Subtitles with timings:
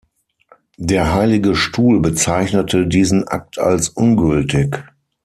[0.79, 4.83] Der Heilige Stuhl bezeichnete diesen Akt als ungültig.